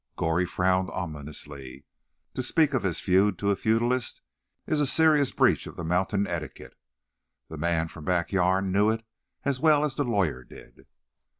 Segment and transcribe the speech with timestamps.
[0.15, 1.85] Goree frowned ominously.
[2.33, 4.21] To speak of his feud to a feudist
[4.65, 6.73] is a serious breach of the mountain etiquette.
[7.49, 9.05] The man from "back yan'" knew it
[9.45, 10.87] as well as the lawyer did.